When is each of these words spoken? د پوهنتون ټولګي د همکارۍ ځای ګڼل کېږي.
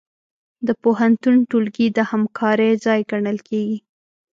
د 0.67 0.69
پوهنتون 0.83 1.35
ټولګي 1.49 1.87
د 1.97 1.99
همکارۍ 2.11 2.71
ځای 2.85 2.99
ګڼل 3.11 3.37
کېږي. 3.47 3.77